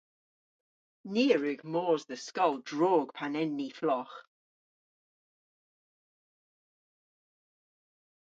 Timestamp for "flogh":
3.79-4.17